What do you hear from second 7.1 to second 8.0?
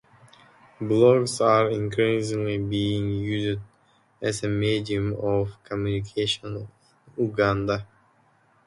in Uganda.